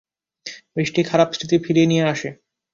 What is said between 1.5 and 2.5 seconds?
ফিরিয়ে নিয়ে আসে।